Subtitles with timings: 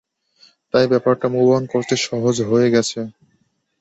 [0.73, 2.99] তাই ব্যাপারটা মুভ-অন করতে সহজ হয়ে গেছে।